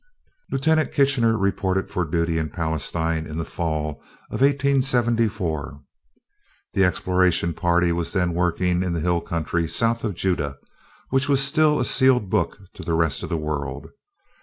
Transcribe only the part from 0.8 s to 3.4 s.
Kitchener reported for duty in Palestine, in